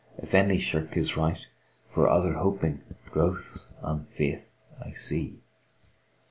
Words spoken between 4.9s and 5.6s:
see."